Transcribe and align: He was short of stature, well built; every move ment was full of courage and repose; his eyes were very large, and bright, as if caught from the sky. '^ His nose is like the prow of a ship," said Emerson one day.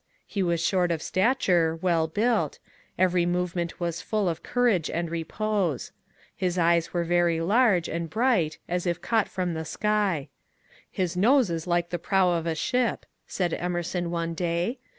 He 0.25 0.41
was 0.41 0.59
short 0.59 0.89
of 0.89 0.99
stature, 0.99 1.77
well 1.79 2.07
built; 2.07 2.57
every 2.97 3.23
move 3.23 3.55
ment 3.55 3.79
was 3.79 4.01
full 4.01 4.27
of 4.27 4.41
courage 4.41 4.89
and 4.89 5.11
repose; 5.11 5.91
his 6.35 6.57
eyes 6.57 6.91
were 6.91 7.03
very 7.03 7.39
large, 7.39 7.87
and 7.87 8.09
bright, 8.09 8.57
as 8.67 8.87
if 8.87 8.99
caught 8.99 9.27
from 9.29 9.53
the 9.53 9.63
sky. 9.63 10.27
'^ 10.33 10.35
His 10.89 11.15
nose 11.15 11.51
is 11.51 11.67
like 11.67 11.91
the 11.91 11.99
prow 11.99 12.31
of 12.31 12.47
a 12.47 12.55
ship," 12.55 13.05
said 13.27 13.53
Emerson 13.53 14.09
one 14.09 14.33
day. 14.33 14.79